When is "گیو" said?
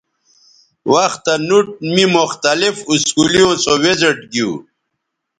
4.31-4.51